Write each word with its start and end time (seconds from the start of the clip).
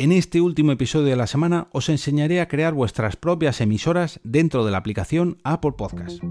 En 0.00 0.12
este 0.12 0.40
último 0.40 0.72
episodio 0.72 1.08
de 1.08 1.16
la 1.16 1.26
semana 1.26 1.68
os 1.72 1.90
enseñaré 1.90 2.40
a 2.40 2.48
crear 2.48 2.72
vuestras 2.72 3.16
propias 3.16 3.60
emisoras 3.60 4.18
dentro 4.24 4.64
de 4.64 4.70
la 4.70 4.78
aplicación 4.78 5.36
Apple 5.44 5.72
Podcast. 5.76 6.24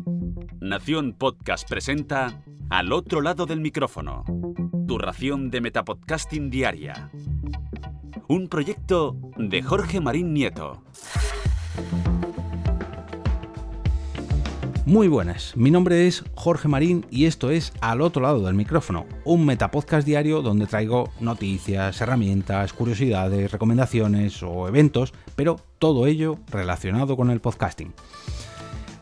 Nación 0.60 1.14
Podcast 1.14 1.70
presenta 1.70 2.42
Al 2.72 2.92
otro 2.92 3.22
lado 3.22 3.46
del 3.46 3.62
micrófono, 3.62 4.24
tu 4.88 4.98
ración 4.98 5.52
de 5.52 5.62
metapodcasting 5.62 6.50
diaria. 6.50 7.12
Un 8.28 8.48
proyecto 8.48 9.16
de 9.38 9.62
Jorge 9.62 10.02
Marín 10.02 10.34
Nieto. 10.34 10.84
Muy 14.90 15.08
buenas, 15.08 15.56
mi 15.56 15.70
nombre 15.70 16.08
es 16.08 16.24
Jorge 16.34 16.68
Marín 16.68 17.06
y 17.12 17.26
esto 17.26 17.52
es 17.52 17.74
Al 17.80 18.02
otro 18.02 18.24
lado 18.24 18.44
del 18.44 18.56
micrófono, 18.56 19.06
un 19.24 19.46
metapodcast 19.46 20.04
diario 20.04 20.42
donde 20.42 20.66
traigo 20.66 21.12
noticias, 21.20 22.02
herramientas, 22.02 22.74
curiosidades, 22.74 23.52
recomendaciones 23.52 24.42
o 24.42 24.68
eventos, 24.68 25.14
pero 25.36 25.58
todo 25.78 26.08
ello 26.08 26.40
relacionado 26.50 27.16
con 27.16 27.30
el 27.30 27.40
podcasting. 27.40 27.94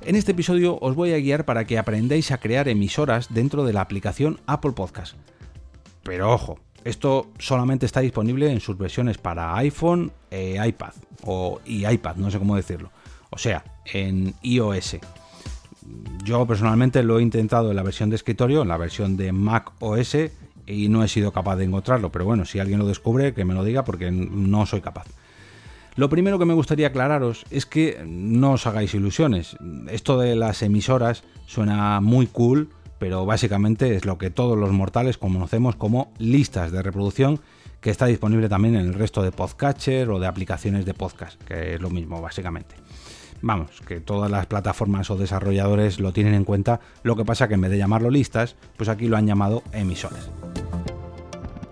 En 0.01 0.17
este 0.17 0.33
episodio 0.33 0.77
os 0.81 0.93
voy 0.93 1.13
a 1.13 1.19
guiar 1.19 1.45
para 1.45 1.63
que 1.63 1.79
aprendáis 1.79 2.31
a 2.31 2.39
crear 2.39 2.67
emisoras 2.67 3.33
dentro 3.33 3.63
de 3.63 3.71
la 3.71 3.79
aplicación 3.79 4.41
Apple 4.45 4.73
Podcast. 4.73 5.15
Pero 6.03 6.33
ojo, 6.33 6.59
esto 6.83 7.31
solamente 7.39 7.85
está 7.85 8.01
disponible 8.01 8.51
en 8.51 8.59
sus 8.59 8.77
versiones 8.77 9.17
para 9.17 9.55
iPhone 9.55 10.11
e 10.31 10.61
iPad, 10.67 10.95
o 11.23 11.61
iPad, 11.65 12.17
no 12.17 12.29
sé 12.29 12.39
cómo 12.39 12.57
decirlo. 12.57 12.91
O 13.29 13.37
sea, 13.37 13.63
en 13.85 14.33
iOS 14.41 14.97
yo 16.23 16.45
personalmente 16.45 17.03
lo 17.03 17.19
he 17.19 17.21
intentado 17.21 17.69
en 17.69 17.75
la 17.75 17.83
versión 17.83 18.09
de 18.09 18.15
escritorio, 18.15 18.61
en 18.61 18.67
la 18.67 18.77
versión 18.77 19.17
de 19.17 19.31
Mac 19.31 19.71
OS, 19.79 20.15
y 20.65 20.89
no 20.89 21.03
he 21.03 21.07
sido 21.07 21.31
capaz 21.31 21.55
de 21.55 21.65
encontrarlo. 21.65 22.11
Pero 22.11 22.25
bueno, 22.25 22.45
si 22.45 22.59
alguien 22.59 22.79
lo 22.79 22.87
descubre, 22.87 23.33
que 23.33 23.45
me 23.45 23.53
lo 23.53 23.63
diga 23.63 23.83
porque 23.83 24.11
no 24.11 24.65
soy 24.65 24.81
capaz. 24.81 25.07
Lo 25.95 26.09
primero 26.09 26.37
que 26.37 26.45
me 26.45 26.53
gustaría 26.53 26.87
aclararos 26.87 27.45
es 27.49 27.65
que 27.65 28.03
no 28.05 28.51
os 28.51 28.67
hagáis 28.67 28.93
ilusiones. 28.93 29.57
Esto 29.89 30.19
de 30.19 30.35
las 30.35 30.61
emisoras 30.61 31.23
suena 31.47 32.01
muy 32.01 32.27
cool, 32.27 32.69
pero 32.99 33.25
básicamente 33.25 33.95
es 33.95 34.05
lo 34.05 34.19
que 34.19 34.29
todos 34.29 34.57
los 34.57 34.71
mortales 34.71 35.17
conocemos 35.17 35.75
como 35.75 36.13
listas 36.19 36.71
de 36.71 36.83
reproducción, 36.83 37.39
que 37.81 37.89
está 37.89 38.05
disponible 38.05 38.49
también 38.49 38.75
en 38.75 38.85
el 38.85 38.93
resto 38.93 39.23
de 39.23 39.31
podcatcher 39.31 40.09
o 40.09 40.19
de 40.19 40.27
aplicaciones 40.27 40.85
de 40.85 40.93
podcast, 40.93 41.41
que 41.43 41.75
es 41.75 41.81
lo 41.81 41.89
mismo 41.89 42.21
básicamente. 42.21 42.75
Vamos, 43.41 43.81
que 43.87 43.99
todas 43.99 44.31
las 44.31 44.47
plataformas 44.47 45.11
o 45.11 45.17
desarrolladores 45.17 45.99
lo 45.99 46.11
tienen 46.11 46.33
en 46.33 46.43
cuenta, 46.43 46.79
lo 47.03 47.15
que 47.15 47.25
pasa 47.25 47.47
que 47.47 47.53
en 47.53 47.61
vez 47.61 47.71
de 47.71 47.77
llamarlo 47.77 48.09
listas, 48.09 48.55
pues 48.77 48.89
aquí 48.89 49.07
lo 49.07 49.17
han 49.17 49.27
llamado 49.27 49.63
emisoras. 49.73 50.31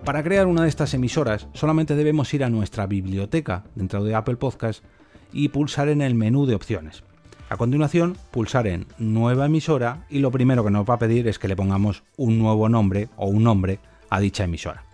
Para 0.04 0.22
crear 0.22 0.46
una 0.46 0.62
de 0.62 0.68
estas 0.68 0.94
emisoras 0.94 1.48
solamente 1.52 1.96
debemos 1.96 2.32
ir 2.32 2.44
a 2.44 2.50
nuestra 2.50 2.86
biblioteca 2.86 3.64
dentro 3.74 4.04
de 4.04 4.14
Apple 4.14 4.36
Podcast 4.36 4.84
y 5.32 5.48
pulsar 5.48 5.88
en 5.88 6.00
el 6.00 6.14
menú 6.14 6.46
de 6.46 6.54
opciones. 6.54 7.02
A 7.48 7.56
continuación, 7.56 8.16
pulsar 8.30 8.68
en 8.68 8.86
Nueva 8.98 9.46
emisora 9.46 10.06
y 10.08 10.20
lo 10.20 10.30
primero 10.30 10.64
que 10.64 10.70
nos 10.70 10.88
va 10.88 10.94
a 10.94 10.98
pedir 10.98 11.26
es 11.26 11.38
que 11.38 11.48
le 11.48 11.56
pongamos 11.56 12.04
un 12.16 12.38
nuevo 12.38 12.68
nombre 12.68 13.08
o 13.16 13.26
un 13.26 13.42
nombre 13.42 13.80
a 14.08 14.20
dicha 14.20 14.44
emisora. 14.44 14.84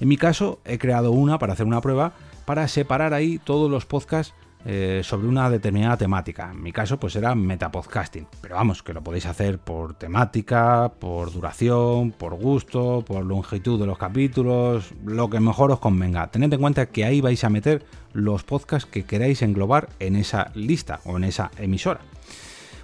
En 0.00 0.08
mi 0.08 0.16
caso, 0.16 0.60
he 0.64 0.78
creado 0.78 1.12
una 1.12 1.38
para 1.38 1.52
hacer 1.52 1.66
una 1.66 1.80
prueba 1.80 2.12
para 2.44 2.68
separar 2.68 3.14
ahí 3.14 3.38
todos 3.38 3.70
los 3.70 3.86
podcasts 3.86 4.34
eh, 4.66 5.02
sobre 5.04 5.28
una 5.28 5.50
determinada 5.50 5.98
temática. 5.98 6.50
En 6.50 6.62
mi 6.62 6.72
caso, 6.72 6.98
pues 6.98 7.14
era 7.16 7.34
metapodcasting. 7.34 8.26
Pero 8.40 8.54
vamos, 8.54 8.82
que 8.82 8.94
lo 8.94 9.02
podéis 9.02 9.26
hacer 9.26 9.58
por 9.58 9.94
temática, 9.94 10.92
por 10.98 11.30
duración, 11.30 12.12
por 12.12 12.34
gusto, 12.34 13.04
por 13.06 13.26
longitud 13.26 13.78
de 13.78 13.86
los 13.86 13.98
capítulos, 13.98 14.94
lo 15.04 15.28
que 15.28 15.38
mejor 15.38 15.70
os 15.70 15.80
convenga. 15.80 16.28
Tened 16.28 16.52
en 16.52 16.60
cuenta 16.60 16.86
que 16.86 17.04
ahí 17.04 17.20
vais 17.20 17.44
a 17.44 17.50
meter 17.50 17.84
los 18.14 18.42
podcasts 18.44 18.88
que 18.90 19.04
queráis 19.04 19.42
englobar 19.42 19.90
en 19.98 20.16
esa 20.16 20.50
lista 20.54 21.00
o 21.04 21.18
en 21.18 21.24
esa 21.24 21.50
emisora. 21.58 22.00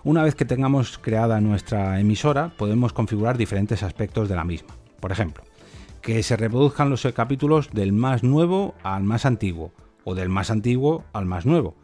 Una 0.04 0.22
vez 0.22 0.34
que 0.34 0.44
tengamos 0.44 0.98
creada 0.98 1.40
nuestra 1.40 1.98
emisora, 1.98 2.52
podemos 2.56 2.92
configurar 2.92 3.38
diferentes 3.38 3.82
aspectos 3.82 4.28
de 4.28 4.36
la 4.36 4.44
misma. 4.44 4.74
Por 5.00 5.12
ejemplo, 5.12 5.44
que 6.02 6.22
se 6.22 6.36
reproduzcan 6.36 6.90
los 6.90 7.06
capítulos 7.14 7.70
del 7.72 7.92
más 7.92 8.22
nuevo 8.22 8.74
al 8.82 9.04
más 9.04 9.24
antiguo 9.24 9.72
o 10.05 10.15
del 10.15 10.28
más 10.28 10.50
antiguo 10.50 11.05
al 11.12 11.27
más 11.27 11.47
nuevo, 11.47 11.77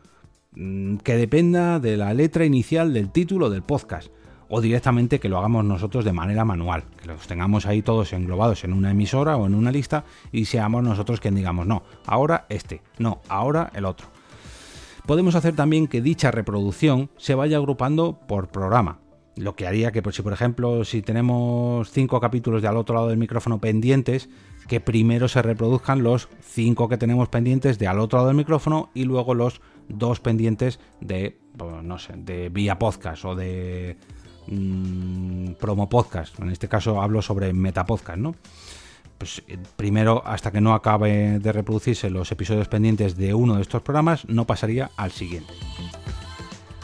mm, 0.54 0.97
que 0.99 1.16
dependa 1.16 1.81
de 1.81 1.97
la 1.97 2.15
letra 2.15 2.44
inicial 2.44 2.93
del 2.93 3.10
título 3.10 3.50
del 3.50 3.62
podcast, 3.62 4.10
o 4.49 4.60
directamente 4.60 5.19
que 5.19 5.28
lo 5.28 5.38
hagamos 5.38 5.65
nosotros 5.65 6.04
de 6.04 6.12
manera 6.12 6.44
manual, 6.44 6.84
que 7.00 7.06
los 7.06 7.27
tengamos 7.27 7.66
ahí 7.66 7.82
todos 7.82 8.12
englobados 8.12 8.65
en 8.65 8.72
una 8.72 8.91
emisora 8.91 9.37
o 9.37 9.47
en 9.47 9.54
una 9.54 9.72
lista 9.72 10.04
y 10.32 10.44
seamos 10.44 10.82
nosotros 10.82 11.21
quien 11.21 11.34
digamos, 11.34 11.66
no, 11.66 11.82
ahora 12.06 12.47
este, 12.49 12.82
no, 12.99 13.21
ahora 13.28 13.71
el 13.75 13.84
otro. 13.84 14.09
Podemos 15.06 15.34
hacer 15.37 15.54
también 15.54 15.87
que 15.87 16.00
dicha 16.00 16.31
reproducción 16.31 17.10
se 17.16 17.34
vaya 17.34 17.56
agrupando 17.56 18.19
por 18.27 18.48
programa, 18.48 18.98
lo 19.37 19.54
que 19.54 19.66
haría 19.66 19.93
que, 19.93 20.03
pues, 20.03 20.16
si 20.16 20.22
por 20.22 20.33
ejemplo, 20.33 20.84
si 20.84 21.03
tenemos 21.03 21.91
cinco 21.91 22.21
capítulos 22.21 22.62
de 22.62 22.69
al 22.69 22.77
otro 22.77 22.94
lado 22.94 23.09
del 23.09 23.19
micrófono 23.19 23.60
pendientes, 23.60 24.28
que 24.66 24.81
primero 24.81 25.28
se 25.28 25.43
reproduzcan 25.43 26.03
los 26.03 26.28
cinco 26.41 26.88
que 26.88 26.97
tenemos 26.97 27.28
pendientes 27.28 27.78
de 27.78 27.87
al 27.87 28.00
otro 28.00 28.19
lado 28.19 28.28
del 28.28 28.37
micrófono 28.37 28.91
y 28.94 29.04
luego 29.04 29.34
los 29.34 29.60
dos 29.88 30.21
pendientes 30.21 30.81
de, 31.00 31.38
pues, 31.56 31.82
no 31.82 31.99
sé, 31.99 32.15
de 32.16 32.49
vía 32.49 32.78
podcast 32.78 33.25
o 33.25 33.34
de 33.34 33.97
mm, 34.49 35.53
promo 35.53 35.88
podcast. 35.88 36.38
En 36.41 36.50
este 36.50 36.69
caso 36.69 37.00
hablo 37.00 37.22
sobre 37.22 37.53
metapodcast, 37.53 38.19
¿no? 38.19 38.34
Pues 39.19 39.43
eh, 39.49 39.56
primero, 39.77 40.22
hasta 40.27 40.50
que 40.50 40.60
no 40.60 40.75
acabe 40.75 41.38
de 41.38 41.53
reproducirse 41.53 42.10
los 42.10 42.31
episodios 42.33 42.69
pendientes 42.69 43.16
de 43.16 43.34
uno 43.34 43.56
de 43.56 43.62
estos 43.62 43.83
programas, 43.83 44.28
no 44.28 44.47
pasaría 44.47 44.91
al 44.97 45.12
siguiente. 45.12 45.53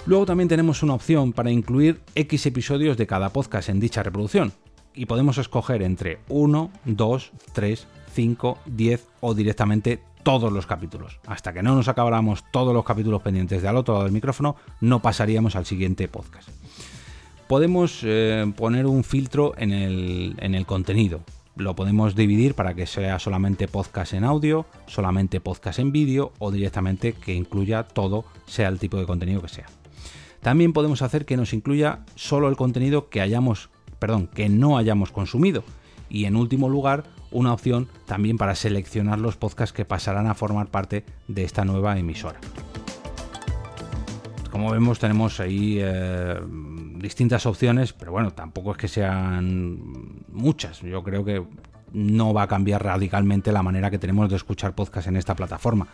Luego 0.06 0.26
también 0.26 0.48
tenemos 0.48 0.82
una 0.82 0.94
opción 0.94 1.32
para 1.32 1.50
incluir 1.50 2.00
X 2.14 2.46
episodios 2.46 2.96
de 2.96 3.06
cada 3.06 3.30
podcast 3.30 3.68
en 3.68 3.80
dicha 3.80 4.02
reproducción 4.02 4.52
y 4.94 5.06
podemos 5.06 5.38
escoger 5.38 5.82
entre 5.82 6.18
1, 6.28 6.70
2, 6.84 7.32
3, 7.52 7.86
5, 8.12 8.58
10 8.66 9.08
o 9.20 9.34
directamente 9.34 10.00
todos 10.22 10.52
los 10.52 10.66
capítulos. 10.66 11.18
Hasta 11.26 11.52
que 11.52 11.62
no 11.62 11.74
nos 11.74 11.88
acabáramos 11.88 12.44
todos 12.50 12.74
los 12.74 12.84
capítulos 12.84 13.22
pendientes 13.22 13.62
de 13.62 13.68
al 13.68 13.76
otro 13.76 13.94
lado 13.94 14.04
del 14.04 14.12
micrófono, 14.12 14.56
no 14.80 15.00
pasaríamos 15.00 15.56
al 15.56 15.66
siguiente 15.66 16.08
podcast. 16.08 16.48
Podemos 17.48 18.00
eh, 18.02 18.50
poner 18.56 18.86
un 18.86 19.04
filtro 19.04 19.54
en 19.58 19.72
el, 19.72 20.36
en 20.38 20.54
el 20.54 20.64
contenido. 20.64 21.20
Lo 21.54 21.74
podemos 21.74 22.14
dividir 22.14 22.54
para 22.54 22.72
que 22.74 22.86
sea 22.86 23.18
solamente 23.18 23.68
podcast 23.68 24.14
en 24.14 24.24
audio, 24.24 24.64
solamente 24.86 25.40
podcast 25.40 25.78
en 25.78 25.92
vídeo 25.92 26.32
o 26.38 26.50
directamente 26.50 27.12
que 27.12 27.34
incluya 27.34 27.82
todo, 27.82 28.24
sea 28.46 28.68
el 28.68 28.78
tipo 28.78 28.96
de 28.96 29.04
contenido 29.04 29.42
que 29.42 29.48
sea. 29.48 29.66
También 30.40 30.72
podemos 30.72 31.02
hacer 31.02 31.26
que 31.26 31.36
nos 31.36 31.52
incluya 31.52 32.00
solo 32.14 32.48
el 32.48 32.56
contenido 32.56 33.10
que 33.10 33.20
hayamos 33.20 33.68
perdón, 34.02 34.26
que 34.26 34.48
no 34.48 34.78
hayamos 34.78 35.12
consumido. 35.12 35.62
Y 36.10 36.24
en 36.24 36.34
último 36.34 36.68
lugar, 36.68 37.04
una 37.30 37.52
opción 37.52 37.86
también 38.04 38.36
para 38.36 38.56
seleccionar 38.56 39.20
los 39.20 39.36
podcasts 39.36 39.72
que 39.72 39.84
pasarán 39.84 40.26
a 40.26 40.34
formar 40.34 40.66
parte 40.66 41.04
de 41.28 41.44
esta 41.44 41.64
nueva 41.64 41.96
emisora. 41.96 42.40
Como 44.50 44.72
vemos, 44.72 44.98
tenemos 44.98 45.38
ahí 45.38 45.78
eh, 45.80 46.34
distintas 46.96 47.46
opciones, 47.46 47.92
pero 47.92 48.10
bueno, 48.10 48.32
tampoco 48.32 48.72
es 48.72 48.76
que 48.76 48.88
sean 48.88 49.78
muchas. 50.32 50.80
Yo 50.80 51.04
creo 51.04 51.24
que 51.24 51.44
no 51.92 52.34
va 52.34 52.42
a 52.42 52.48
cambiar 52.48 52.82
radicalmente 52.82 53.52
la 53.52 53.62
manera 53.62 53.88
que 53.88 54.00
tenemos 54.00 54.28
de 54.28 54.34
escuchar 54.34 54.74
podcasts 54.74 55.06
en 55.06 55.16
esta 55.16 55.36
plataforma 55.36 55.86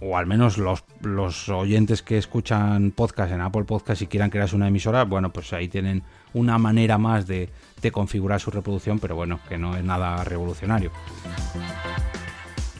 o 0.00 0.16
al 0.16 0.26
menos 0.26 0.58
los, 0.58 0.84
los, 1.00 1.48
oyentes 1.48 2.02
que 2.02 2.18
escuchan 2.18 2.90
podcast 2.90 3.32
en 3.32 3.40
Apple 3.40 3.64
Podcast 3.64 4.02
y 4.02 4.06
quieran 4.06 4.30
crearse 4.30 4.56
una 4.56 4.68
emisora, 4.68 5.04
bueno, 5.04 5.32
pues 5.32 5.52
ahí 5.52 5.68
tienen 5.68 6.02
una 6.34 6.58
manera 6.58 6.98
más 6.98 7.26
de, 7.26 7.50
de 7.80 7.92
configurar 7.92 8.40
su 8.40 8.50
reproducción, 8.50 8.98
pero 8.98 9.14
bueno, 9.14 9.40
que 9.48 9.58
no 9.58 9.76
es 9.76 9.84
nada 9.84 10.24
revolucionario. 10.24 10.90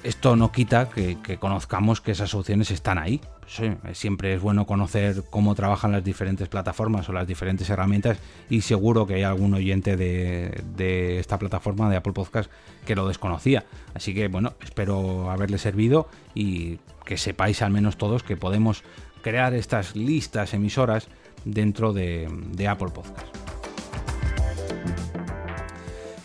Esto 0.02 0.34
no 0.34 0.50
quita 0.50 0.88
que, 0.88 1.16
conozcamos 1.38 2.00
que 2.00 2.10
esas 2.10 2.34
opciones 2.34 2.70
están 2.70 2.99
ahí. 2.99 3.20
Pues, 3.42 3.98
siempre 3.98 4.34
es 4.34 4.40
bueno 4.40 4.66
conocer 4.66 5.24
cómo 5.28 5.54
trabajan 5.54 5.92
las 5.92 6.04
diferentes 6.04 6.48
plataformas 6.48 7.08
o 7.08 7.12
las 7.12 7.26
diferentes 7.26 7.68
herramientas 7.70 8.18
y 8.48 8.60
seguro 8.60 9.06
que 9.06 9.14
hay 9.14 9.22
algún 9.24 9.52
oyente 9.54 9.96
de, 9.96 10.62
de, 10.76 11.18
esta 11.18 11.38
plataforma 11.38 11.90
de 11.90 11.96
Apple 11.96 12.12
Podcast 12.12 12.50
que 12.86 12.94
lo 12.94 13.06
desconocía. 13.08 13.64
Así 13.94 14.14
que 14.14 14.28
bueno, 14.28 14.54
espero 14.62 15.30
haberle 15.30 15.58
servido 15.58 16.08
y 16.34 16.78
que 17.04 17.16
sepáis 17.16 17.62
al 17.62 17.72
menos 17.72 17.96
todos 17.96 18.22
que 18.22 18.36
podemos 18.36 18.84
crear 19.22 19.54
estas 19.54 19.96
listas 19.96 20.54
emisoras 20.54 21.08
dentro 21.44 21.92
de, 21.92 22.28
de 22.52 22.68
Apple 22.68 22.90
Podcast 22.94 23.41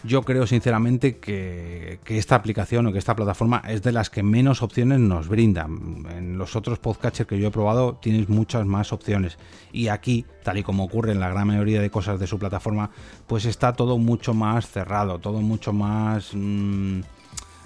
yo 0.08 0.24
creo 0.24 0.48
sinceramente 0.48 1.18
que, 1.18 2.00
esta 2.08 2.36
aplicación 2.36 2.88
o 2.88 2.92
que 2.92 2.98
esta 2.98 3.16
plataforma 3.16 3.62
es 3.68 3.84
de 3.84 3.92
las 3.92 4.10
que 4.10 4.24
menos 4.24 4.64
opciones 4.64 5.00
nos 5.00 5.28
brinda. 5.28 5.68
En 6.10 6.38
los 6.38 6.56
otros 6.56 6.80
podcatchers 6.80 7.28
que 7.28 7.40
yo 7.40 7.50
he 7.50 7.52
probado 7.52 7.96
tienes 8.02 8.30
muchas 8.30 8.66
más 8.66 8.94
opciones. 8.94 9.38
Y 9.72 9.90
aquí, 9.90 10.26
tal 10.44 10.58
y 10.58 10.64
como 10.64 10.86
ocurre 10.86 11.12
en 11.12 11.20
la 11.20 11.30
gran 11.30 11.48
mayoría 11.48 11.82
de 11.82 11.92
cosas 11.92 12.20
de 12.20 12.28
su 12.28 12.40
plataforma, 12.40 12.90
pues 13.28 13.46
está 13.46 13.74
todo 13.74 13.98
mucho 13.98 14.34
más 14.34 14.68
cerrado, 14.70 15.20
todo 15.20 15.42
mucho 15.42 15.74
más... 15.74 16.32
Mm, 16.34 17.02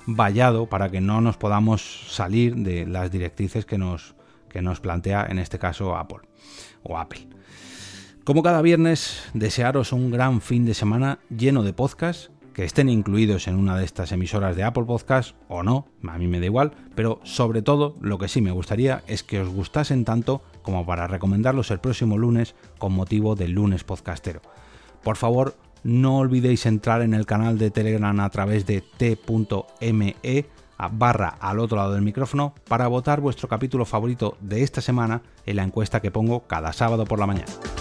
vallado 0.05 0.65
para 0.65 0.89
que 0.89 1.01
no 1.01 1.21
nos 1.21 1.37
podamos 1.37 2.07
salir 2.09 2.55
de 2.55 2.85
las 2.85 3.11
directrices 3.11 3.65
que 3.65 3.77
nos, 3.77 4.15
que 4.49 4.61
nos 4.61 4.79
plantea 4.79 5.27
en 5.29 5.39
este 5.39 5.59
caso 5.59 5.95
Apple 5.95 6.19
o 6.83 6.97
Apple. 6.97 7.27
Como 8.23 8.43
cada 8.43 8.61
viernes, 8.61 9.23
desearos 9.33 9.91
un 9.91 10.11
gran 10.11 10.41
fin 10.41 10.63
de 10.63 10.75
semana 10.75 11.17
lleno 11.35 11.63
de 11.63 11.73
podcasts 11.73 12.29
que 12.53 12.63
estén 12.63 12.87
incluidos 12.87 13.47
en 13.47 13.55
una 13.55 13.75
de 13.75 13.83
estas 13.83 14.11
emisoras 14.11 14.55
de 14.55 14.63
Apple 14.63 14.83
Podcast 14.83 15.35
o 15.47 15.63
no, 15.63 15.87
a 16.07 16.19
mí 16.19 16.27
me 16.27 16.39
da 16.39 16.45
igual, 16.45 16.71
pero 16.93 17.19
sobre 17.23 17.63
todo 17.63 17.95
lo 17.99 18.19
que 18.19 18.27
sí 18.27 18.39
me 18.39 18.51
gustaría 18.51 19.01
es 19.07 19.23
que 19.23 19.39
os 19.39 19.49
gustasen 19.49 20.05
tanto 20.05 20.43
como 20.61 20.85
para 20.85 21.07
recomendarlos 21.07 21.71
el 21.71 21.79
próximo 21.79 22.19
lunes 22.19 22.53
con 22.77 22.93
motivo 22.93 23.35
del 23.35 23.53
lunes 23.53 23.83
podcastero. 23.83 24.41
Por 25.01 25.17
favor, 25.17 25.55
no 25.83 26.19
olvidéis 26.19 26.67
entrar 26.67 27.01
en 27.01 27.15
el 27.15 27.25
canal 27.25 27.57
de 27.57 27.71
Telegram 27.71 28.19
a 28.19 28.29
través 28.29 28.67
de 28.67 28.81
t.me 28.97 30.15
barra 30.91 31.29
al 31.39 31.59
otro 31.59 31.77
lado 31.77 31.93
del 31.93 32.03
micrófono 32.03 32.53
para 32.67 32.87
votar 32.87 33.19
vuestro 33.19 33.47
capítulo 33.47 33.85
favorito 33.85 34.37
de 34.41 34.61
esta 34.61 34.81
semana 34.81 35.23
en 35.47 35.55
la 35.55 35.63
encuesta 35.63 36.01
que 36.01 36.11
pongo 36.11 36.41
cada 36.41 36.71
sábado 36.71 37.05
por 37.05 37.17
la 37.17 37.25
mañana. 37.25 37.80